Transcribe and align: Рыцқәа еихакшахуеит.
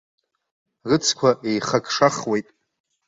Рыцқәа 0.89 1.29
еихакшахуеит. 1.49 2.47